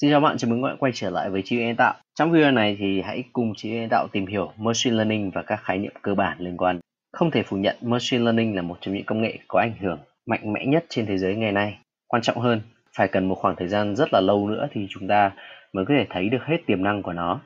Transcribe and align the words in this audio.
Xin 0.00 0.10
chào 0.10 0.20
bạn, 0.20 0.38
chào 0.38 0.50
mừng 0.50 0.62
các 0.62 0.68
bạn 0.68 0.76
quay 0.78 0.92
trở 0.94 1.10
lại 1.10 1.30
với 1.30 1.42
trí 1.42 1.56
tuệ 1.56 1.66
nhân 1.66 1.76
tạo. 1.76 1.94
Trong 2.14 2.32
video 2.32 2.50
này 2.50 2.76
thì 2.78 3.02
hãy 3.02 3.24
cùng 3.32 3.54
trí 3.56 3.70
tuệ 3.70 3.78
nhân 3.78 3.88
tạo 3.88 4.08
tìm 4.12 4.26
hiểu 4.26 4.52
machine 4.56 4.96
learning 4.96 5.30
và 5.30 5.42
các 5.42 5.56
khái 5.56 5.78
niệm 5.78 5.92
cơ 6.02 6.14
bản 6.14 6.36
liên 6.40 6.56
quan. 6.56 6.80
Không 7.12 7.30
thể 7.30 7.42
phủ 7.42 7.56
nhận 7.56 7.76
machine 7.82 8.24
learning 8.24 8.56
là 8.56 8.62
một 8.62 8.78
trong 8.80 8.94
những 8.94 9.04
công 9.04 9.22
nghệ 9.22 9.38
có 9.48 9.60
ảnh 9.60 9.74
hưởng 9.80 9.98
mạnh 10.26 10.52
mẽ 10.52 10.66
nhất 10.66 10.84
trên 10.88 11.06
thế 11.06 11.18
giới 11.18 11.34
ngày 11.34 11.52
nay. 11.52 11.78
Quan 12.06 12.22
trọng 12.22 12.38
hơn, 12.38 12.60
phải 12.96 13.08
cần 13.08 13.28
một 13.28 13.34
khoảng 13.34 13.56
thời 13.56 13.68
gian 13.68 13.96
rất 13.96 14.08
là 14.12 14.20
lâu 14.20 14.48
nữa 14.48 14.68
thì 14.72 14.86
chúng 14.90 15.08
ta 15.08 15.32
mới 15.72 15.84
có 15.84 15.94
thể 15.98 16.06
thấy 16.10 16.28
được 16.28 16.42
hết 16.44 16.58
tiềm 16.66 16.82
năng 16.82 17.02
của 17.02 17.12
nó. 17.12 17.40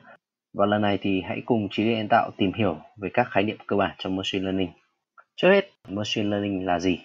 Và 0.57 0.65
lần 0.65 0.81
này 0.81 0.97
thì 1.01 1.21
hãy 1.21 1.41
cùng 1.45 1.67
trí 1.71 1.83
tuệ 1.83 1.95
nhân 1.95 2.07
tạo 2.07 2.31
tìm 2.37 2.53
hiểu 2.53 2.77
về 3.01 3.09
các 3.13 3.27
khái 3.31 3.43
niệm 3.43 3.57
cơ 3.67 3.75
bản 3.75 3.95
trong 3.97 4.15
machine 4.15 4.43
learning. 4.43 4.69
Trước 5.35 5.49
hết, 5.49 5.69
machine 5.87 6.29
learning 6.29 6.65
là 6.65 6.79
gì? 6.79 6.99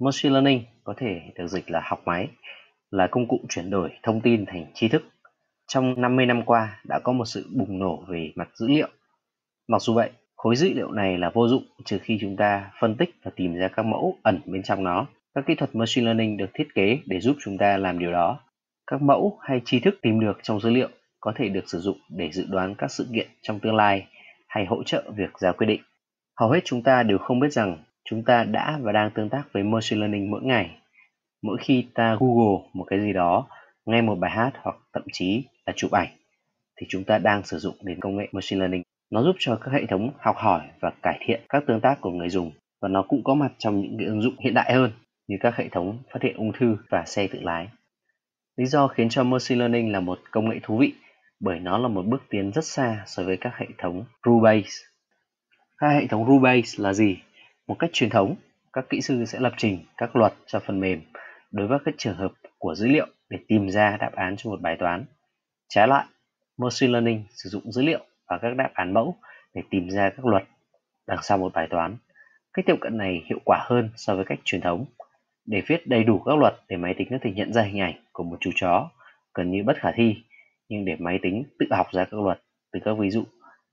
Machine 0.00 0.32
learning 0.32 0.62
có 0.84 0.94
thể 0.96 1.20
được 1.34 1.46
dịch 1.46 1.70
là 1.70 1.80
học 1.84 2.02
máy 2.04 2.28
là 2.94 3.06
công 3.06 3.28
cụ 3.28 3.40
chuyển 3.48 3.70
đổi 3.70 3.90
thông 4.02 4.20
tin 4.20 4.46
thành 4.46 4.66
tri 4.74 4.88
thức. 4.88 5.02
Trong 5.66 6.00
50 6.00 6.26
năm 6.26 6.42
qua 6.42 6.80
đã 6.84 6.98
có 6.98 7.12
một 7.12 7.24
sự 7.24 7.46
bùng 7.56 7.78
nổ 7.78 8.04
về 8.08 8.32
mặt 8.36 8.48
dữ 8.54 8.68
liệu. 8.68 8.88
Mặc 9.68 9.82
dù 9.82 9.94
vậy, 9.94 10.10
khối 10.36 10.56
dữ 10.56 10.72
liệu 10.74 10.90
này 10.90 11.18
là 11.18 11.30
vô 11.34 11.48
dụng 11.48 11.64
trừ 11.84 11.98
khi 12.02 12.18
chúng 12.20 12.36
ta 12.36 12.70
phân 12.80 12.96
tích 12.96 13.10
và 13.22 13.30
tìm 13.36 13.54
ra 13.54 13.68
các 13.68 13.86
mẫu 13.86 14.16
ẩn 14.22 14.40
bên 14.46 14.62
trong 14.62 14.84
nó. 14.84 15.06
Các 15.34 15.46
kỹ 15.46 15.54
thuật 15.54 15.74
machine 15.74 16.04
learning 16.04 16.36
được 16.36 16.50
thiết 16.54 16.74
kế 16.74 16.98
để 17.06 17.20
giúp 17.20 17.36
chúng 17.44 17.58
ta 17.58 17.76
làm 17.76 17.98
điều 17.98 18.12
đó. 18.12 18.40
Các 18.86 19.02
mẫu 19.02 19.38
hay 19.42 19.60
tri 19.64 19.80
thức 19.80 19.94
tìm 20.02 20.20
được 20.20 20.38
trong 20.42 20.60
dữ 20.60 20.70
liệu 20.70 20.88
có 21.20 21.32
thể 21.36 21.48
được 21.48 21.64
sử 21.66 21.78
dụng 21.78 21.96
để 22.10 22.30
dự 22.32 22.44
đoán 22.48 22.74
các 22.74 22.90
sự 22.90 23.06
kiện 23.14 23.28
trong 23.42 23.60
tương 23.60 23.76
lai 23.76 24.06
hay 24.48 24.66
hỗ 24.66 24.82
trợ 24.82 25.02
việc 25.16 25.38
ra 25.38 25.52
quyết 25.52 25.66
định. 25.66 25.80
Hầu 26.40 26.50
hết 26.50 26.60
chúng 26.64 26.82
ta 26.82 27.02
đều 27.02 27.18
không 27.18 27.40
biết 27.40 27.52
rằng 27.52 27.76
chúng 28.04 28.24
ta 28.24 28.44
đã 28.44 28.78
và 28.82 28.92
đang 28.92 29.10
tương 29.10 29.28
tác 29.28 29.42
với 29.52 29.62
machine 29.62 30.00
learning 30.00 30.30
mỗi 30.30 30.42
ngày 30.42 30.70
mỗi 31.44 31.58
khi 31.60 31.86
ta 31.94 32.16
google 32.20 32.68
một 32.72 32.84
cái 32.90 33.00
gì 33.00 33.12
đó, 33.12 33.46
nghe 33.86 34.02
một 34.02 34.14
bài 34.14 34.30
hát 34.30 34.52
hoặc 34.62 34.76
thậm 34.92 35.02
chí 35.12 35.44
là 35.66 35.72
chụp 35.76 35.90
ảnh, 35.90 36.08
thì 36.80 36.86
chúng 36.90 37.04
ta 37.04 37.18
đang 37.18 37.42
sử 37.42 37.58
dụng 37.58 37.74
đến 37.82 38.00
công 38.00 38.16
nghệ 38.16 38.28
machine 38.32 38.60
learning. 38.60 38.82
Nó 39.10 39.22
giúp 39.22 39.36
cho 39.38 39.56
các 39.56 39.70
hệ 39.72 39.86
thống 39.86 40.10
học 40.18 40.36
hỏi 40.38 40.60
và 40.80 40.90
cải 41.02 41.18
thiện 41.26 41.40
các 41.48 41.62
tương 41.66 41.80
tác 41.80 42.00
của 42.00 42.10
người 42.10 42.28
dùng, 42.28 42.52
và 42.82 42.88
nó 42.88 43.02
cũng 43.02 43.24
có 43.24 43.34
mặt 43.34 43.52
trong 43.58 43.80
những 43.80 43.96
cái 43.98 44.06
ứng 44.06 44.22
dụng 44.22 44.34
hiện 44.40 44.54
đại 44.54 44.72
hơn 44.72 44.92
như 45.28 45.36
các 45.40 45.56
hệ 45.56 45.68
thống 45.68 45.98
phát 46.12 46.22
hiện 46.22 46.36
ung 46.36 46.52
thư 46.52 46.76
và 46.90 47.04
xe 47.06 47.26
tự 47.26 47.40
lái. 47.42 47.68
Lý 48.56 48.66
do 48.66 48.88
khiến 48.88 49.08
cho 49.08 49.24
machine 49.24 49.58
learning 49.58 49.92
là 49.92 50.00
một 50.00 50.18
công 50.30 50.50
nghệ 50.50 50.56
thú 50.62 50.78
vị, 50.78 50.92
bởi 51.40 51.60
nó 51.60 51.78
là 51.78 51.88
một 51.88 52.06
bước 52.06 52.22
tiến 52.30 52.50
rất 52.50 52.64
xa 52.64 53.02
so 53.06 53.22
với 53.22 53.36
các 53.36 53.52
hệ 53.56 53.66
thống 53.78 54.04
rule 54.26 54.42
based 54.42 54.94
các 55.78 55.88
hệ 55.88 56.06
thống 56.06 56.26
rule 56.26 56.52
based 56.52 56.80
là 56.80 56.92
gì? 56.92 57.16
Một 57.66 57.76
cách 57.78 57.90
truyền 57.92 58.10
thống, 58.10 58.34
các 58.72 58.84
kỹ 58.90 59.00
sư 59.00 59.24
sẽ 59.24 59.40
lập 59.40 59.52
trình 59.56 59.78
các 59.96 60.16
luật 60.16 60.34
cho 60.46 60.60
phần 60.60 60.80
mềm 60.80 61.00
đối 61.54 61.66
với 61.66 61.78
các 61.84 61.94
trường 61.98 62.16
hợp 62.16 62.32
của 62.58 62.74
dữ 62.74 62.86
liệu 62.86 63.06
để 63.28 63.38
tìm 63.48 63.70
ra 63.70 63.96
đáp 63.96 64.12
án 64.14 64.34
cho 64.36 64.50
một 64.50 64.60
bài 64.60 64.76
toán. 64.80 65.04
Trái 65.68 65.88
lại, 65.88 66.06
Machine 66.56 66.92
Learning 66.92 67.24
sử 67.30 67.48
dụng 67.48 67.72
dữ 67.72 67.82
liệu 67.82 68.04
và 68.28 68.38
các 68.42 68.56
đáp 68.56 68.70
án 68.74 68.94
mẫu 68.94 69.16
để 69.54 69.62
tìm 69.70 69.90
ra 69.90 70.10
các 70.16 70.26
luật 70.26 70.44
đằng 71.06 71.18
sau 71.22 71.38
một 71.38 71.52
bài 71.52 71.66
toán. 71.70 71.96
Cách 72.52 72.64
tiếp 72.66 72.74
cận 72.80 72.98
này 72.98 73.22
hiệu 73.26 73.38
quả 73.44 73.58
hơn 73.68 73.90
so 73.96 74.16
với 74.16 74.24
cách 74.24 74.38
truyền 74.44 74.60
thống. 74.60 74.84
Để 75.46 75.62
viết 75.66 75.86
đầy 75.86 76.04
đủ 76.04 76.18
các 76.18 76.38
luật 76.38 76.54
để 76.68 76.76
máy 76.76 76.94
tính 76.98 77.08
có 77.10 77.16
thể 77.22 77.30
nhận 77.30 77.52
ra 77.52 77.62
hình 77.62 77.80
ảnh 77.80 77.94
của 78.12 78.22
một 78.22 78.36
chú 78.40 78.50
chó 78.54 78.90
gần 79.34 79.50
như 79.50 79.62
bất 79.62 79.76
khả 79.76 79.92
thi, 79.92 80.16
nhưng 80.68 80.84
để 80.84 80.96
máy 80.98 81.18
tính 81.22 81.44
tự 81.58 81.66
học 81.70 81.86
ra 81.92 82.04
các 82.04 82.20
luật 82.20 82.42
từ 82.72 82.80
các 82.84 82.98
ví 82.98 83.10
dụ 83.10 83.24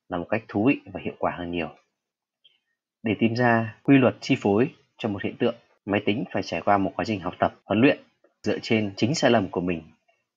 là 0.09 0.17
một 0.17 0.27
cách 0.29 0.43
thú 0.47 0.65
vị 0.65 0.79
và 0.93 0.99
hiệu 1.03 1.13
quả 1.19 1.31
hơn 1.37 1.51
nhiều. 1.51 1.69
Để 3.03 3.15
tìm 3.19 3.35
ra 3.35 3.75
quy 3.83 3.97
luật 3.97 4.15
chi 4.19 4.35
phối 4.39 4.69
cho 4.97 5.09
một 5.09 5.23
hiện 5.23 5.37
tượng 5.37 5.55
máy 5.85 6.01
tính 6.05 6.23
phải 6.31 6.43
trải 6.43 6.61
qua 6.61 6.77
một 6.77 6.91
quá 6.95 7.05
trình 7.05 7.19
học 7.19 7.33
tập, 7.39 7.55
huấn 7.65 7.81
luyện 7.81 7.99
dựa 8.43 8.59
trên 8.61 8.93
chính 8.97 9.15
sai 9.15 9.31
lầm 9.31 9.49
của 9.49 9.61
mình 9.61 9.81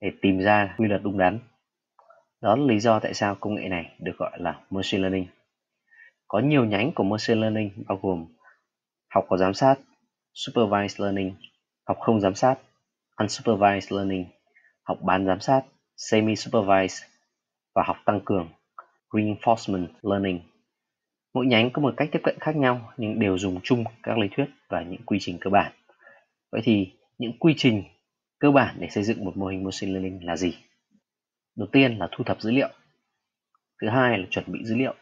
để 0.00 0.12
tìm 0.22 0.40
ra 0.40 0.74
quy 0.78 0.88
luật 0.88 1.02
đúng 1.02 1.18
đắn. 1.18 1.38
Đó 2.40 2.56
là 2.56 2.64
lý 2.66 2.80
do 2.80 3.00
tại 3.00 3.14
sao 3.14 3.34
công 3.34 3.54
nghệ 3.54 3.68
này 3.68 3.96
được 3.98 4.16
gọi 4.18 4.30
là 4.40 4.60
machine 4.70 5.02
learning. 5.02 5.26
Có 6.28 6.38
nhiều 6.38 6.64
nhánh 6.64 6.92
của 6.92 7.04
machine 7.04 7.40
learning 7.40 7.70
bao 7.88 7.98
gồm 8.02 8.26
học 9.14 9.24
có 9.28 9.36
giám 9.36 9.54
sát, 9.54 9.74
supervised 10.34 11.00
learning, 11.00 11.34
học 11.86 11.98
không 12.00 12.20
giám 12.20 12.34
sát, 12.34 12.58
unsupervised 13.16 13.92
learning, 13.92 14.26
học 14.82 14.98
bán 15.02 15.26
giám 15.26 15.40
sát 15.40 15.62
semi 15.96 16.36
supervised 16.36 17.02
và 17.74 17.82
học 17.86 17.96
tăng 18.04 18.20
cường, 18.24 18.48
reinforcement 19.10 19.86
learning. 20.02 20.40
Mỗi 21.34 21.46
nhánh 21.46 21.70
có 21.70 21.82
một 21.82 21.94
cách 21.96 22.08
tiếp 22.12 22.20
cận 22.22 22.38
khác 22.40 22.56
nhau 22.56 22.92
nhưng 22.96 23.18
đều 23.18 23.38
dùng 23.38 23.60
chung 23.62 23.84
các 24.02 24.18
lý 24.18 24.28
thuyết 24.36 24.46
và 24.68 24.82
những 24.82 25.02
quy 25.06 25.18
trình 25.20 25.38
cơ 25.40 25.50
bản. 25.50 25.72
Vậy 26.52 26.60
thì 26.64 26.92
những 27.18 27.38
quy 27.38 27.54
trình 27.56 27.84
cơ 28.38 28.50
bản 28.50 28.76
để 28.78 28.88
xây 28.88 29.04
dựng 29.04 29.24
một 29.24 29.36
mô 29.36 29.46
hình 29.46 29.64
machine 29.64 29.92
learning 29.92 30.26
là 30.26 30.36
gì? 30.36 30.56
Đầu 31.56 31.68
tiên 31.72 31.98
là 31.98 32.08
thu 32.12 32.24
thập 32.24 32.40
dữ 32.40 32.50
liệu. 32.50 32.68
Thứ 33.82 33.88
hai 33.88 34.18
là 34.18 34.26
chuẩn 34.30 34.52
bị 34.52 34.64
dữ 34.64 34.76
liệu. 34.76 34.94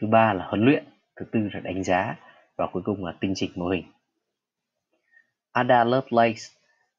Thứ 0.00 0.06
ba 0.06 0.32
là 0.32 0.46
huấn 0.46 0.64
luyện. 0.64 0.84
Thứ 1.16 1.26
tư 1.32 1.48
là 1.52 1.60
đánh 1.60 1.84
giá. 1.84 2.16
Và 2.56 2.66
cuối 2.72 2.82
cùng 2.84 3.04
là 3.04 3.14
tinh 3.20 3.32
chỉnh 3.36 3.50
mô 3.54 3.68
hình. 3.68 3.84
Ada 5.52 5.84
Lovelace, 5.84 6.42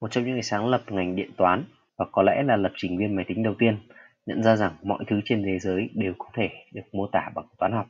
một 0.01 0.12
trong 0.12 0.24
những 0.24 0.34
người 0.34 0.44
sáng 0.44 0.68
lập 0.68 0.81
ngành 0.88 1.16
điện 1.16 1.31
toán 1.38 1.63
và 1.97 2.06
có 2.12 2.24
lẽ 2.24 2.44
là 2.44 2.56
lập 2.56 2.72
trình 2.75 2.97
viên 2.97 3.16
máy 3.16 3.25
tính 3.28 3.44
đầu 3.44 3.56
tiên, 3.59 3.78
nhận 4.25 4.44
ra 4.44 4.56
rằng 4.56 4.72
mọi 4.84 5.03
thứ 5.07 5.22
trên 5.25 5.44
thế 5.45 5.59
giới 5.59 5.90
đều 5.94 6.13
có 6.18 6.30
thể 6.34 6.50
được 6.74 6.84
mô 6.94 7.07
tả 7.07 7.30
bằng 7.35 7.45
toán 7.57 7.72
học 7.72 7.88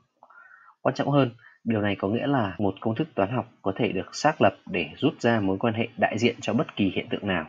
Quan 0.83 0.95
trọng 0.95 1.09
hơn, 1.09 1.31
điều 1.63 1.81
này 1.81 1.95
có 1.95 2.07
nghĩa 2.07 2.27
là 2.27 2.55
một 2.59 2.75
công 2.81 2.95
thức 2.95 3.07
toán 3.15 3.31
học 3.31 3.51
có 3.61 3.73
thể 3.75 3.91
được 3.91 4.15
xác 4.15 4.41
lập 4.41 4.55
để 4.65 4.89
rút 4.97 5.21
ra 5.21 5.39
mối 5.39 5.57
quan 5.57 5.73
hệ 5.73 5.87
đại 5.97 6.17
diện 6.17 6.35
cho 6.41 6.53
bất 6.53 6.75
kỳ 6.75 6.91
hiện 6.95 7.07
tượng 7.09 7.27
nào. 7.27 7.45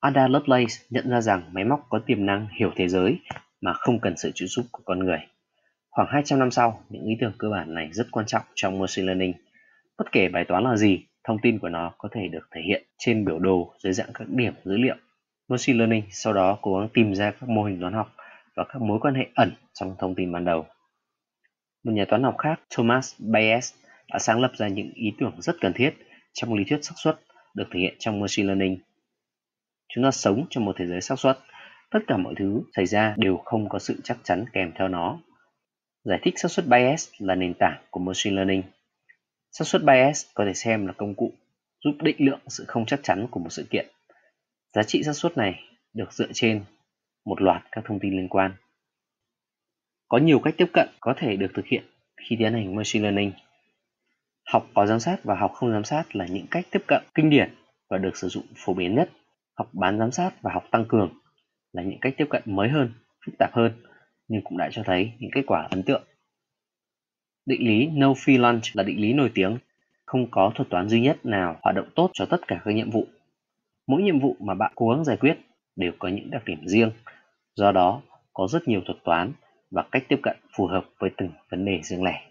Ada 0.00 0.28
Lovelace 0.28 0.74
nhận 0.90 1.10
ra 1.10 1.20
rằng 1.20 1.42
máy 1.52 1.64
móc 1.64 1.86
có 1.88 1.98
tiềm 2.06 2.26
năng 2.26 2.48
hiểu 2.58 2.70
thế 2.76 2.88
giới 2.88 3.18
mà 3.60 3.72
không 3.72 4.00
cần 4.00 4.16
sự 4.16 4.30
trợ 4.34 4.46
giúp 4.46 4.64
của 4.72 4.82
con 4.84 4.98
người. 4.98 5.18
Khoảng 5.90 6.08
200 6.10 6.38
năm 6.38 6.50
sau, 6.50 6.84
những 6.88 7.04
ý 7.04 7.16
tưởng 7.20 7.32
cơ 7.38 7.48
bản 7.48 7.74
này 7.74 7.88
rất 7.92 8.06
quan 8.10 8.26
trọng 8.26 8.42
trong 8.54 8.78
machine 8.78 9.06
learning. 9.06 9.32
Bất 9.98 10.12
kể 10.12 10.28
bài 10.28 10.44
toán 10.44 10.64
là 10.64 10.76
gì, 10.76 11.06
thông 11.24 11.38
tin 11.42 11.58
của 11.58 11.68
nó 11.68 11.92
có 11.98 12.08
thể 12.12 12.28
được 12.28 12.48
thể 12.54 12.60
hiện 12.66 12.82
trên 12.98 13.24
biểu 13.24 13.38
đồ 13.38 13.74
dưới 13.82 13.92
dạng 13.92 14.12
các 14.14 14.28
điểm 14.28 14.54
dữ 14.64 14.76
liệu. 14.76 14.96
Machine 15.48 15.78
learning 15.78 16.04
sau 16.10 16.32
đó 16.32 16.58
cố 16.62 16.78
gắng 16.78 16.88
tìm 16.94 17.14
ra 17.14 17.30
các 17.30 17.48
mô 17.48 17.64
hình 17.64 17.80
toán 17.80 17.92
học 17.92 18.14
và 18.56 18.64
các 18.68 18.82
mối 18.82 18.98
quan 19.00 19.14
hệ 19.14 19.26
ẩn 19.34 19.52
trong 19.74 19.96
thông 19.98 20.14
tin 20.14 20.32
ban 20.32 20.44
đầu. 20.44 20.66
Một 21.84 21.92
nhà 21.92 22.04
toán 22.08 22.22
học 22.22 22.34
khác, 22.38 22.60
Thomas 22.70 23.14
Bayes, 23.18 23.74
đã 24.12 24.18
sáng 24.18 24.40
lập 24.40 24.52
ra 24.56 24.68
những 24.68 24.92
ý 24.94 25.12
tưởng 25.18 25.32
rất 25.38 25.56
cần 25.60 25.72
thiết 25.72 25.94
trong 26.32 26.54
lý 26.54 26.64
thuyết 26.64 26.84
xác 26.84 26.94
suất 26.96 27.20
được 27.54 27.64
thể 27.72 27.80
hiện 27.80 27.94
trong 27.98 28.20
machine 28.20 28.46
learning. 28.46 28.78
Chúng 29.88 30.04
ta 30.04 30.10
sống 30.10 30.46
trong 30.50 30.64
một 30.64 30.76
thế 30.78 30.86
giới 30.86 31.00
xác 31.00 31.18
suất, 31.18 31.38
tất 31.90 31.98
cả 32.06 32.16
mọi 32.16 32.34
thứ 32.38 32.62
xảy 32.76 32.86
ra 32.86 33.14
đều 33.18 33.36
không 33.36 33.68
có 33.68 33.78
sự 33.78 34.00
chắc 34.04 34.18
chắn 34.22 34.44
kèm 34.52 34.72
theo 34.78 34.88
nó. 34.88 35.18
Giải 36.04 36.18
thích 36.22 36.34
xác 36.38 36.50
suất 36.50 36.66
bias 36.66 37.08
là 37.18 37.34
nền 37.34 37.54
tảng 37.54 37.82
của 37.90 38.00
machine 38.00 38.36
learning. 38.36 38.62
Xác 39.52 39.64
suất 39.64 39.82
bias 39.84 40.26
có 40.34 40.44
thể 40.44 40.54
xem 40.54 40.86
là 40.86 40.92
công 40.92 41.14
cụ 41.14 41.32
giúp 41.84 41.94
định 42.02 42.16
lượng 42.18 42.40
sự 42.48 42.64
không 42.68 42.86
chắc 42.86 43.00
chắn 43.02 43.26
của 43.30 43.40
một 43.40 43.50
sự 43.50 43.66
kiện. 43.70 43.86
Giá 44.74 44.82
trị 44.82 45.02
xác 45.02 45.12
suất 45.12 45.36
này 45.36 45.60
được 45.94 46.12
dựa 46.12 46.28
trên 46.32 46.64
một 47.24 47.42
loạt 47.42 47.62
các 47.72 47.84
thông 47.84 47.98
tin 48.00 48.12
liên 48.12 48.28
quan. 48.28 48.52
Có 50.12 50.18
nhiều 50.18 50.38
cách 50.38 50.54
tiếp 50.56 50.66
cận 50.72 50.88
có 51.00 51.14
thể 51.16 51.36
được 51.36 51.50
thực 51.54 51.66
hiện 51.66 51.84
khi 52.16 52.36
tiến 52.38 52.52
hành 52.52 52.76
machine 52.76 53.02
learning. 53.02 53.32
Học 54.52 54.66
có 54.74 54.86
giám 54.86 55.00
sát 55.00 55.24
và 55.24 55.34
học 55.34 55.52
không 55.54 55.72
giám 55.72 55.84
sát 55.84 56.16
là 56.16 56.26
những 56.26 56.46
cách 56.50 56.66
tiếp 56.70 56.82
cận 56.86 57.02
kinh 57.14 57.30
điển 57.30 57.54
và 57.90 57.98
được 57.98 58.16
sử 58.16 58.28
dụng 58.28 58.44
phổ 58.56 58.74
biến 58.74 58.94
nhất. 58.94 59.10
Học 59.54 59.68
bán 59.72 59.98
giám 59.98 60.10
sát 60.10 60.42
và 60.42 60.52
học 60.52 60.64
tăng 60.70 60.84
cường 60.88 61.10
là 61.72 61.82
những 61.82 62.00
cách 62.00 62.14
tiếp 62.16 62.26
cận 62.30 62.42
mới 62.46 62.68
hơn, 62.68 62.92
phức 63.26 63.34
tạp 63.38 63.52
hơn 63.52 63.72
nhưng 64.28 64.42
cũng 64.44 64.58
đã 64.58 64.68
cho 64.72 64.82
thấy 64.86 65.12
những 65.18 65.30
kết 65.34 65.42
quả 65.46 65.68
ấn 65.70 65.82
tượng. 65.82 66.02
Định 67.46 67.68
lý 67.68 67.86
No 67.86 68.12
Free 68.12 68.40
Lunch 68.40 68.64
là 68.72 68.82
định 68.82 69.00
lý 69.00 69.12
nổi 69.12 69.30
tiếng, 69.34 69.58
không 70.06 70.30
có 70.30 70.52
thuật 70.54 70.68
toán 70.70 70.88
duy 70.88 71.00
nhất 71.00 71.26
nào 71.26 71.58
hoạt 71.62 71.76
động 71.76 71.88
tốt 71.94 72.10
cho 72.12 72.26
tất 72.26 72.48
cả 72.48 72.60
các 72.64 72.74
nhiệm 72.74 72.90
vụ. 72.90 73.06
Mỗi 73.86 74.02
nhiệm 74.02 74.18
vụ 74.20 74.36
mà 74.40 74.54
bạn 74.54 74.72
cố 74.74 74.88
gắng 74.88 75.04
giải 75.04 75.16
quyết 75.16 75.38
đều 75.76 75.92
có 75.98 76.08
những 76.08 76.30
đặc 76.30 76.42
điểm 76.44 76.68
riêng, 76.68 76.90
do 77.54 77.72
đó 77.72 78.02
có 78.32 78.48
rất 78.48 78.68
nhiều 78.68 78.80
thuật 78.86 78.98
toán 79.04 79.32
và 79.72 79.84
cách 79.92 80.04
tiếp 80.08 80.20
cận 80.22 80.36
phù 80.56 80.66
hợp 80.66 80.84
với 80.98 81.10
từng 81.16 81.30
vấn 81.50 81.64
đề 81.64 81.80
riêng 81.82 82.04
lẻ. 82.04 82.30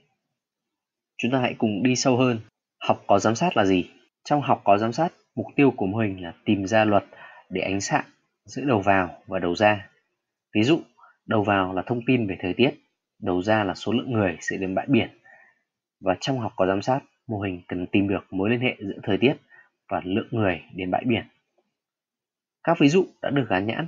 Chúng 1.18 1.32
ta 1.32 1.40
hãy 1.40 1.56
cùng 1.58 1.84
đi 1.84 1.96
sâu 1.96 2.18
hơn. 2.18 2.40
Học 2.80 3.04
có 3.08 3.20
giám 3.20 3.36
sát 3.36 3.58
là 3.58 3.66
gì? 3.66 3.90
Trong 4.24 4.42
học 4.42 4.62
có 4.64 4.78
giám 4.78 4.94
sát, 4.94 5.10
mục 5.36 5.46
tiêu 5.56 5.72
của 5.72 5.86
mô 5.86 5.98
hình 5.98 6.24
là 6.24 6.34
tìm 6.46 6.68
ra 6.68 6.86
luật 6.86 7.04
để 7.50 7.62
ánh 7.62 7.82
xạ 7.82 8.06
giữa 8.46 8.64
đầu 8.66 8.82
vào 8.82 9.24
và 9.28 9.40
đầu 9.40 9.56
ra. 9.56 9.90
Ví 10.56 10.64
dụ, 10.64 10.80
đầu 11.26 11.44
vào 11.44 11.74
là 11.74 11.82
thông 11.86 12.02
tin 12.08 12.28
về 12.28 12.38
thời 12.40 12.54
tiết, 12.54 12.72
đầu 13.22 13.42
ra 13.42 13.64
là 13.64 13.74
số 13.74 13.92
lượng 13.92 14.12
người 14.12 14.38
sẽ 14.40 14.58
đến 14.58 14.76
bãi 14.76 14.86
biển. 14.90 15.10
Và 16.02 16.18
trong 16.20 16.40
học 16.40 16.54
có 16.56 16.68
giám 16.68 16.82
sát, 16.82 17.00
mô 17.28 17.40
hình 17.40 17.62
cần 17.68 17.88
tìm 17.88 18.08
được 18.08 18.34
mối 18.34 18.50
liên 18.50 18.60
hệ 18.60 18.76
giữa 18.80 19.00
thời 19.04 19.18
tiết 19.18 19.34
và 19.90 20.02
lượng 20.06 20.28
người 20.32 20.62
đến 20.76 20.92
bãi 20.92 21.04
biển. 21.06 21.24
Các 22.64 22.78
ví 22.80 22.88
dụ 22.88 23.06
đã 23.22 23.30
được 23.30 23.46
gắn 23.50 23.68
nhãn 23.68 23.88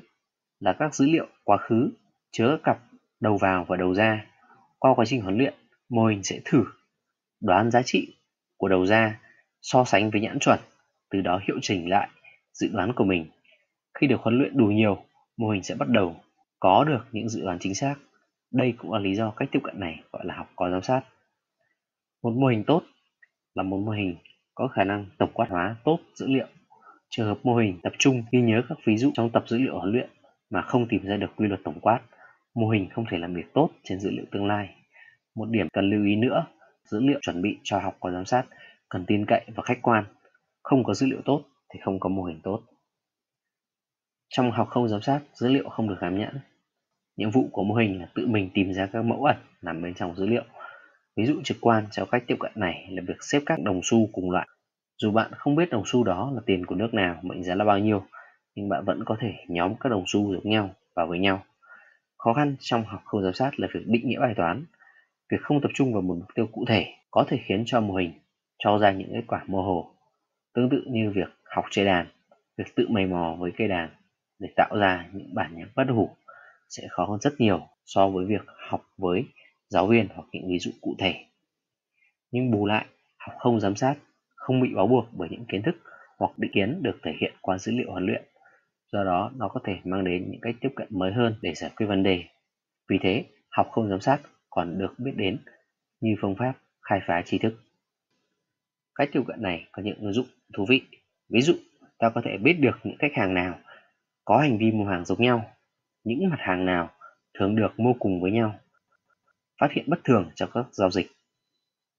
là 0.59 0.73
các 0.79 0.95
dữ 0.95 1.05
liệu 1.05 1.27
quá 1.43 1.57
khứ 1.57 1.91
chứa 2.31 2.57
cặp 2.63 2.79
đầu 3.23 3.37
vào 3.37 3.65
và 3.67 3.77
đầu 3.77 3.93
ra. 3.93 4.25
Qua 4.79 4.93
quá 4.95 5.05
trình 5.05 5.21
huấn 5.21 5.37
luyện, 5.37 5.53
mô 5.89 6.05
hình 6.05 6.23
sẽ 6.23 6.39
thử 6.45 6.65
đoán 7.41 7.71
giá 7.71 7.81
trị 7.85 8.15
của 8.57 8.67
đầu 8.67 8.85
ra 8.85 9.19
so 9.61 9.83
sánh 9.83 10.09
với 10.09 10.21
nhãn 10.21 10.39
chuẩn, 10.39 10.59
từ 11.09 11.21
đó 11.21 11.39
hiệu 11.47 11.59
chỉnh 11.61 11.89
lại 11.89 12.09
dự 12.53 12.69
đoán 12.73 12.93
của 12.93 13.03
mình. 13.03 13.25
Khi 13.99 14.07
được 14.07 14.21
huấn 14.21 14.37
luyện 14.37 14.57
đủ 14.57 14.65
nhiều, 14.65 15.03
mô 15.37 15.49
hình 15.49 15.63
sẽ 15.63 15.75
bắt 15.75 15.89
đầu 15.89 16.15
có 16.59 16.83
được 16.83 17.05
những 17.11 17.29
dự 17.29 17.41
đoán 17.41 17.57
chính 17.59 17.75
xác. 17.75 17.95
Đây 18.51 18.73
cũng 18.77 18.91
là 18.91 18.99
lý 18.99 19.15
do 19.15 19.31
cách 19.31 19.49
tiếp 19.51 19.59
cận 19.63 19.79
này 19.79 20.03
gọi 20.11 20.25
là 20.25 20.35
học 20.35 20.49
có 20.55 20.69
giám 20.69 20.81
sát. 20.81 21.01
Một 22.23 22.31
mô 22.39 22.47
hình 22.47 22.63
tốt 22.63 22.83
là 23.55 23.63
một 23.63 23.77
mô 23.77 23.91
hình 23.91 24.15
có 24.55 24.67
khả 24.67 24.83
năng 24.83 25.05
tổng 25.17 25.31
quát 25.33 25.47
hóa 25.49 25.75
tốt 25.83 25.99
dữ 26.15 26.27
liệu. 26.27 26.47
Trường 27.09 27.27
hợp 27.27 27.37
mô 27.43 27.55
hình 27.55 27.79
tập 27.83 27.93
trung 27.99 28.23
ghi 28.31 28.41
nhớ 28.41 28.61
các 28.69 28.77
ví 28.85 28.97
dụ 28.97 29.11
trong 29.13 29.29
tập 29.29 29.43
dữ 29.47 29.57
liệu 29.57 29.79
huấn 29.79 29.91
luyện 29.91 30.09
mà 30.49 30.61
không 30.61 30.87
tìm 30.87 31.05
ra 31.05 31.17
được 31.17 31.31
quy 31.35 31.47
luật 31.47 31.59
tổng 31.63 31.79
quát, 31.79 31.99
mô 32.55 32.69
hình 32.69 32.89
không 32.89 33.05
thể 33.11 33.17
làm 33.17 33.33
việc 33.33 33.53
tốt 33.53 33.69
trên 33.83 33.99
dữ 33.99 34.09
liệu 34.11 34.25
tương 34.31 34.47
lai. 34.47 34.75
Một 35.35 35.49
điểm 35.49 35.67
cần 35.73 35.89
lưu 35.89 36.05
ý 36.05 36.15
nữa, 36.15 36.45
dữ 36.85 36.99
liệu 36.99 37.19
chuẩn 37.21 37.41
bị 37.41 37.57
cho 37.63 37.79
học 37.79 37.97
có 37.99 38.11
giám 38.11 38.25
sát 38.25 38.45
cần 38.89 39.05
tin 39.07 39.25
cậy 39.27 39.41
và 39.55 39.63
khách 39.63 39.81
quan. 39.81 40.05
Không 40.63 40.83
có 40.83 40.93
dữ 40.93 41.07
liệu 41.07 41.21
tốt 41.25 41.43
thì 41.73 41.79
không 41.83 41.99
có 41.99 42.09
mô 42.09 42.23
hình 42.23 42.39
tốt. 42.43 42.61
Trong 44.29 44.51
học 44.51 44.67
không 44.69 44.89
giám 44.89 45.01
sát, 45.01 45.19
dữ 45.33 45.47
liệu 45.47 45.69
không 45.69 45.89
được 45.89 45.97
gắn 46.01 46.19
nhãn. 46.19 46.39
Nhiệm 47.17 47.31
vụ 47.31 47.49
của 47.51 47.63
mô 47.63 47.75
hình 47.75 47.99
là 47.99 48.07
tự 48.15 48.27
mình 48.27 48.49
tìm 48.53 48.73
ra 48.73 48.89
các 48.93 49.05
mẫu 49.05 49.23
ẩn 49.23 49.37
nằm 49.61 49.81
bên 49.81 49.93
trong 49.93 50.15
dữ 50.15 50.25
liệu. 50.25 50.43
Ví 51.15 51.25
dụ 51.25 51.41
trực 51.43 51.57
quan 51.61 51.85
cho 51.91 52.05
cách 52.05 52.23
tiếp 52.27 52.35
cận 52.39 52.51
này 52.55 52.87
là 52.89 53.03
việc 53.07 53.17
xếp 53.31 53.39
các 53.45 53.59
đồng 53.63 53.81
xu 53.83 54.09
cùng 54.11 54.31
loại. 54.31 54.47
Dù 54.97 55.11
bạn 55.11 55.31
không 55.33 55.55
biết 55.55 55.69
đồng 55.69 55.83
xu 55.85 56.03
đó 56.03 56.31
là 56.35 56.41
tiền 56.45 56.65
của 56.65 56.75
nước 56.75 56.93
nào, 56.93 57.19
mệnh 57.21 57.43
giá 57.43 57.55
là 57.55 57.65
bao 57.65 57.79
nhiêu, 57.79 58.03
nhưng 58.55 58.69
bạn 58.69 58.85
vẫn 58.85 59.03
có 59.05 59.17
thể 59.19 59.33
nhóm 59.47 59.75
các 59.79 59.89
đồng 59.89 60.03
xu 60.07 60.33
giống 60.33 60.49
nhau 60.49 60.69
vào 60.95 61.07
với 61.07 61.19
nhau. 61.19 61.43
Khó 62.23 62.33
khăn 62.33 62.55
trong 62.59 62.83
học 62.83 63.01
không 63.05 63.23
giám 63.23 63.33
sát 63.33 63.59
là 63.59 63.67
việc 63.73 63.79
định 63.85 64.07
nghĩa 64.07 64.19
bài 64.19 64.33
toán. 64.37 64.65
Việc 65.29 65.37
không 65.41 65.61
tập 65.61 65.71
trung 65.73 65.93
vào 65.93 66.01
một 66.01 66.15
mục 66.19 66.27
tiêu 66.35 66.47
cụ 66.51 66.65
thể 66.67 66.93
có 67.11 67.25
thể 67.27 67.39
khiến 67.45 67.63
cho 67.65 67.81
mô 67.81 67.95
hình 67.95 68.11
cho 68.57 68.77
ra 68.77 68.91
những 68.91 69.09
kết 69.13 69.23
quả 69.27 69.43
mơ 69.47 69.59
hồ. 69.59 69.91
Tương 70.53 70.69
tự 70.69 70.83
như 70.87 71.11
việc 71.15 71.29
học 71.43 71.65
chơi 71.71 71.85
đàn, 71.85 72.07
việc 72.57 72.75
tự 72.75 72.87
mày 72.89 73.05
mò 73.05 73.35
với 73.39 73.51
cây 73.57 73.67
đàn 73.67 73.89
để 74.39 74.49
tạo 74.55 74.77
ra 74.77 75.05
những 75.13 75.35
bản 75.35 75.55
nhạc 75.55 75.67
bất 75.75 75.83
hủ 75.89 76.09
sẽ 76.69 76.87
khó 76.89 77.05
hơn 77.05 77.19
rất 77.21 77.33
nhiều 77.37 77.67
so 77.85 78.09
với 78.09 78.25
việc 78.25 78.45
học 78.69 78.81
với 78.97 79.25
giáo 79.67 79.87
viên 79.87 80.07
hoặc 80.15 80.27
những 80.31 80.47
ví 80.47 80.59
dụ 80.59 80.71
cụ 80.81 80.95
thể. 80.99 81.25
Nhưng 82.31 82.51
bù 82.51 82.65
lại, 82.65 82.85
học 83.17 83.35
không 83.39 83.59
giám 83.59 83.75
sát, 83.75 83.95
không 84.35 84.61
bị 84.61 84.73
bó 84.75 84.85
buộc 84.85 85.05
bởi 85.11 85.29
những 85.31 85.45
kiến 85.45 85.61
thức 85.61 85.75
hoặc 86.17 86.31
định 86.37 86.51
kiến 86.53 86.83
được 86.83 86.99
thể 87.03 87.13
hiện 87.21 87.33
qua 87.41 87.57
dữ 87.57 87.71
liệu 87.71 87.91
huấn 87.91 88.05
luyện. 88.05 88.23
Do 88.93 89.03
đó, 89.03 89.31
nó 89.35 89.47
có 89.47 89.59
thể 89.63 89.73
mang 89.83 90.03
đến 90.03 90.31
những 90.31 90.41
cách 90.41 90.55
tiếp 90.61 90.69
cận 90.75 90.87
mới 90.91 91.13
hơn 91.13 91.35
để 91.41 91.53
giải 91.53 91.71
quyết 91.75 91.85
vấn 91.85 92.03
đề. 92.03 92.23
Vì 92.89 92.97
thế, 93.01 93.25
học 93.49 93.67
không 93.71 93.89
giám 93.89 93.99
sát 93.99 94.19
còn 94.49 94.77
được 94.77 94.93
biết 94.97 95.11
đến 95.15 95.39
như 96.01 96.15
phương 96.21 96.35
pháp 96.39 96.53
khai 96.81 96.99
phá 97.07 97.21
tri 97.25 97.37
thức. 97.37 97.53
Cách 98.95 99.09
tiếp 99.11 99.21
cận 99.27 99.41
này 99.41 99.67
có 99.71 99.83
những 99.83 99.97
ứng 99.99 100.13
dụng 100.13 100.25
thú 100.53 100.65
vị. 100.69 100.81
Ví 101.29 101.41
dụ, 101.41 101.53
ta 101.97 102.09
có 102.09 102.21
thể 102.25 102.37
biết 102.37 102.53
được 102.53 102.79
những 102.83 102.97
khách 102.99 103.13
hàng 103.13 103.33
nào 103.33 103.59
có 104.25 104.37
hành 104.37 104.57
vi 104.57 104.71
mua 104.71 104.85
hàng 104.85 105.05
giống 105.05 105.21
nhau, 105.21 105.51
những 106.03 106.29
mặt 106.29 106.39
hàng 106.39 106.65
nào 106.65 106.89
thường 107.39 107.55
được 107.55 107.79
mua 107.79 107.93
cùng 107.99 108.21
với 108.21 108.31
nhau, 108.31 108.59
phát 109.61 109.71
hiện 109.71 109.85
bất 109.87 110.03
thường 110.03 110.31
trong 110.35 110.49
các 110.53 110.65
giao 110.71 110.89
dịch. 110.91 111.07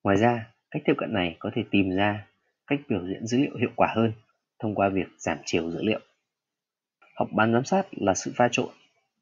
Ngoài 0.04 0.16
ra, 0.16 0.46
cách 0.70 0.82
tiếp 0.84 0.94
cận 0.98 1.12
này 1.12 1.36
có 1.38 1.50
thể 1.54 1.64
tìm 1.70 1.90
ra 1.96 2.26
cách 2.66 2.80
biểu 2.88 3.08
diễn 3.08 3.26
dữ 3.26 3.38
liệu 3.38 3.56
hiệu 3.56 3.70
quả 3.76 3.88
hơn 3.96 4.12
thông 4.58 4.74
qua 4.74 4.88
việc 4.88 5.06
giảm 5.18 5.38
chiều 5.44 5.70
dữ 5.70 5.82
liệu. 5.82 6.00
Học 7.14 7.28
bán 7.32 7.52
giám 7.52 7.64
sát 7.64 7.86
là 7.90 8.14
sự 8.14 8.32
pha 8.36 8.48
trộn 8.52 8.68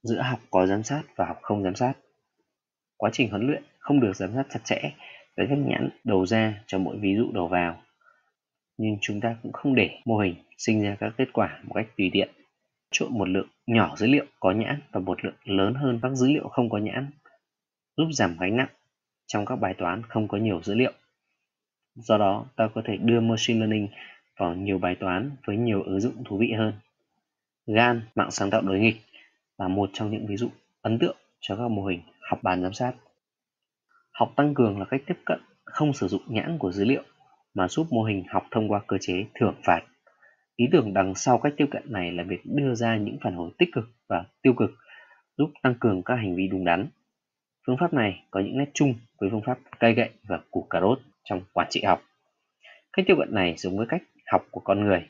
giữa 0.03 0.21
học 0.21 0.41
có 0.50 0.67
giám 0.67 0.83
sát 0.83 1.03
và 1.17 1.27
học 1.27 1.39
không 1.43 1.62
giám 1.62 1.75
sát. 1.75 1.94
Quá 2.97 3.11
trình 3.12 3.31
huấn 3.31 3.47
luyện 3.47 3.62
không 3.79 4.00
được 4.00 4.17
giám 4.17 4.33
sát 4.35 4.47
chặt 4.50 4.61
chẽ 4.65 4.93
với 5.37 5.47
các 5.49 5.59
nhãn 5.59 5.89
đầu 6.05 6.27
ra 6.27 6.62
cho 6.67 6.79
mỗi 6.79 6.97
ví 6.99 7.17
dụ 7.17 7.33
đầu 7.33 7.49
vào. 7.49 7.83
Nhưng 8.79 8.99
chúng 9.00 9.21
ta 9.21 9.37
cũng 9.43 9.53
không 9.53 9.75
để 9.75 9.91
mô 10.05 10.19
hình 10.19 10.35
sinh 10.59 10.83
ra 10.83 10.97
các 11.00 11.12
kết 11.17 11.29
quả 11.33 11.61
một 11.65 11.75
cách 11.75 11.87
tùy 11.97 12.11
tiện. 12.12 12.29
Trộn 12.91 13.19
một 13.19 13.29
lượng 13.29 13.49
nhỏ 13.67 13.97
dữ 13.97 14.06
liệu 14.06 14.25
có 14.41 14.50
nhãn 14.50 14.81
và 14.93 15.00
một 15.00 15.25
lượng 15.25 15.35
lớn 15.45 15.75
hơn 15.75 15.99
các 16.03 16.15
dữ 16.15 16.29
liệu 16.29 16.49
không 16.49 16.71
có 16.71 16.79
nhãn, 16.79 17.11
giúp 17.97 18.09
giảm 18.12 18.37
gánh 18.41 18.56
nặng 18.56 18.69
trong 19.27 19.45
các 19.45 19.56
bài 19.56 19.75
toán 19.79 20.03
không 20.09 20.29
có 20.29 20.38
nhiều 20.38 20.62
dữ 20.62 20.75
liệu. 20.75 20.93
Do 21.95 22.19
đó, 22.19 22.47
ta 22.56 22.69
có 22.75 22.83
thể 22.85 22.97
đưa 22.97 23.21
machine 23.21 23.59
learning 23.59 23.88
vào 24.37 24.55
nhiều 24.55 24.79
bài 24.79 24.97
toán 25.00 25.31
với 25.47 25.56
nhiều 25.56 25.83
ứng 25.83 26.00
dụng 26.00 26.25
thú 26.25 26.38
vị 26.38 26.53
hơn. 26.53 26.73
GAN, 27.75 28.03
mạng 28.15 28.31
sáng 28.31 28.51
tạo 28.51 28.63
đối 28.63 28.79
nghịch, 28.79 28.97
là 29.59 29.69
một 29.69 29.91
trong 29.93 30.11
những 30.11 30.27
ví 30.27 30.37
dụ 30.37 30.49
ấn 30.83 30.99
tượng 30.99 31.17
cho 31.41 31.57
các 31.57 31.71
mô 31.71 31.85
hình 31.85 32.03
học 32.31 32.39
bàn 32.43 32.63
giám 32.63 32.73
sát. 32.73 32.93
Học 34.13 34.33
tăng 34.37 34.55
cường 34.55 34.79
là 34.79 34.85
cách 34.91 35.01
tiếp 35.07 35.19
cận 35.27 35.41
không 35.65 35.93
sử 35.93 36.09
dụng 36.09 36.23
nhãn 36.27 36.59
của 36.59 36.73
dữ 36.73 36.85
liệu 36.85 37.03
mà 37.55 37.69
giúp 37.69 37.87
mô 37.91 38.03
hình 38.05 38.25
học 38.29 38.47
thông 38.51 38.69
qua 38.69 38.81
cơ 38.87 38.97
chế 39.01 39.25
thưởng 39.35 39.55
phạt. 39.65 39.81
Ý 40.57 40.67
tưởng 40.73 40.95
đằng 40.95 41.15
sau 41.15 41.39
cách 41.39 41.53
tiếp 41.57 41.67
cận 41.71 41.83
này 41.93 42.13
là 42.13 42.23
việc 42.23 42.41
đưa 42.45 42.75
ra 42.75 42.97
những 42.97 43.19
phản 43.23 43.35
hồi 43.35 43.51
tích 43.59 43.69
cực 43.73 43.85
và 44.09 44.25
tiêu 44.43 44.55
cực 44.55 44.71
giúp 45.37 45.51
tăng 45.63 45.75
cường 45.81 46.03
các 46.03 46.15
hành 46.15 46.37
vi 46.37 46.49
đúng 46.49 46.65
đắn. 46.65 46.89
Phương 47.67 47.77
pháp 47.81 47.95
này 47.95 48.25
có 48.31 48.41
những 48.41 48.59
nét 48.59 48.71
chung 48.75 48.95
với 49.21 49.31
phương 49.31 49.43
pháp 49.47 49.59
cây 49.79 49.95
gậy 49.95 50.11
và 50.29 50.41
củ 50.51 50.67
cà 50.71 50.81
rốt 50.81 50.99
trong 51.25 51.43
quản 51.53 51.67
trị 51.71 51.83
học. 51.83 52.03
Cách 52.93 53.05
tiếp 53.09 53.15
cận 53.19 53.35
này 53.35 53.55
giống 53.57 53.77
với 53.77 53.87
cách 53.89 54.03
học 54.27 54.47
của 54.51 54.61
con 54.61 54.85
người. 54.85 55.09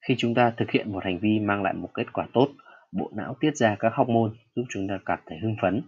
Khi 0.00 0.14
chúng 0.18 0.34
ta 0.34 0.50
thực 0.56 0.70
hiện 0.70 0.92
một 0.92 1.04
hành 1.04 1.18
vi 1.18 1.38
mang 1.38 1.62
lại 1.62 1.74
một 1.74 1.88
kết 1.94 2.12
quả 2.12 2.26
tốt, 2.32 2.48
bộ 2.92 3.10
não 3.14 3.36
tiết 3.40 3.56
ra 3.56 3.76
các 3.78 3.92
hormone 3.94 4.30
giúp 4.54 4.64
chúng 4.68 4.88
ta 4.88 4.98
cảm 5.06 5.18
thấy 5.26 5.38
hưng 5.38 5.56
phấn 5.62 5.82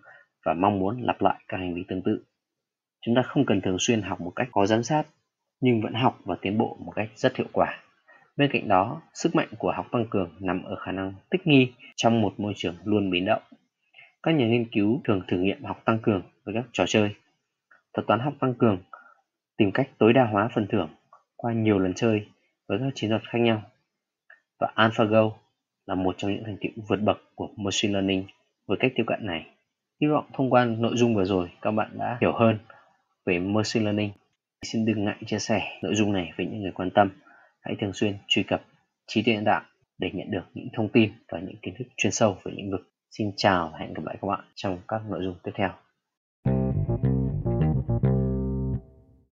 và 0.45 0.55
mong 0.55 0.79
muốn 0.79 1.03
lặp 1.03 1.23
lại 1.23 1.41
các 1.49 1.57
hành 1.57 1.75
vi 1.75 1.85
tương 1.89 2.03
tự. 2.03 2.25
Chúng 3.07 3.15
ta 3.15 3.23
không 3.23 3.47
cần 3.47 3.61
thường 3.61 3.77
xuyên 3.79 4.03
học 4.03 4.21
một 4.21 4.33
cách 4.37 4.49
có 4.53 4.67
giám 4.67 4.83
sát, 4.83 5.07
nhưng 5.61 5.83
vẫn 5.83 5.95
học 5.95 6.19
và 6.25 6.37
tiến 6.43 6.59
bộ 6.59 6.77
một 6.81 6.93
cách 6.97 7.09
rất 7.15 7.37
hiệu 7.37 7.47
quả. 7.53 7.83
Bên 8.37 8.51
cạnh 8.53 8.69
đó, 8.69 9.03
sức 9.15 9.35
mạnh 9.35 9.49
của 9.59 9.73
học 9.73 9.87
tăng 9.93 10.07
cường 10.11 10.31
nằm 10.41 10.63
ở 10.63 10.77
khả 10.77 10.93
năng 10.93 11.15
thích 11.31 11.47
nghi 11.47 11.73
trong 11.97 12.21
một 12.21 12.41
môi 12.41 12.53
trường 12.57 12.77
luôn 12.85 13.11
biến 13.11 13.25
động. 13.25 13.43
Các 14.23 14.33
nhà 14.33 14.47
nghiên 14.47 14.71
cứu 14.73 15.01
thường 15.05 15.23
thử 15.29 15.37
nghiệm 15.37 15.65
học 15.65 15.83
tăng 15.85 15.99
cường 15.99 16.23
với 16.45 16.55
các 16.55 16.65
trò 16.73 16.85
chơi. 16.87 17.15
Thuật 17.95 18.07
toán 18.07 18.21
học 18.21 18.35
tăng 18.41 18.55
cường 18.55 18.79
tìm 19.57 19.73
cách 19.73 19.91
tối 19.99 20.13
đa 20.13 20.25
hóa 20.25 20.49
phần 20.55 20.67
thưởng 20.67 20.89
qua 21.37 21.53
nhiều 21.53 21.79
lần 21.79 21.95
chơi 21.95 22.27
với 22.69 22.79
các 22.79 22.93
chiến 22.95 23.11
thuật 23.11 23.23
khác 23.29 23.39
nhau. 23.39 23.63
Và 24.61 24.73
AlphaGo 24.75 25.33
là 25.87 25.95
một 25.95 26.15
trong 26.19 26.35
những 26.35 26.45
thành 26.45 26.57
tựu 26.61 26.85
vượt 26.89 27.01
bậc 27.01 27.19
của 27.35 27.49
machine 27.57 27.93
learning 27.93 28.25
với 28.67 28.77
cách 28.81 28.93
tiếp 28.95 29.05
cận 29.07 29.27
này. 29.27 29.47
Hy 30.01 30.09
vọng 30.09 30.25
thông 30.33 30.51
qua 30.51 30.65
nội 30.65 30.93
dung 30.97 31.15
vừa 31.15 31.25
rồi, 31.25 31.51
các 31.63 31.71
bạn 31.71 31.91
đã 31.99 32.19
hiểu 32.21 32.33
hơn 32.33 32.59
về 33.27 33.39
machine 33.39 33.85
learning. 33.85 34.11
Xin 34.63 34.85
đừng 34.87 35.05
ngại 35.05 35.17
chia 35.27 35.39
sẻ 35.39 35.79
nội 35.83 35.95
dung 35.95 36.13
này 36.13 36.33
với 36.37 36.47
những 36.47 36.63
người 36.63 36.73
quan 36.73 36.91
tâm. 36.91 37.11
Hãy 37.61 37.77
thường 37.81 37.93
xuyên 37.93 38.15
truy 38.29 38.43
cập 38.43 38.63
trí 39.07 39.23
tuệ 39.23 39.35
nhân 39.35 39.45
tạo 39.45 39.63
để 39.99 40.11
nhận 40.13 40.31
được 40.31 40.45
những 40.55 40.69
thông 40.73 40.89
tin 40.89 41.13
và 41.29 41.39
những 41.39 41.57
kiến 41.63 41.75
thức 41.79 41.85
chuyên 41.97 42.13
sâu 42.13 42.39
về 42.45 42.53
lĩnh 42.57 42.71
vực. 42.71 42.91
Xin 43.11 43.33
chào 43.37 43.71
và 43.73 43.79
hẹn 43.79 43.95
gặp 43.95 44.03
lại 44.07 44.17
các 44.23 44.29
bạn 44.29 44.45
trong 44.55 44.79
các 44.89 45.03
nội 45.09 45.21
dung 45.23 45.35
tiếp 45.43 45.53
theo. 45.55 45.71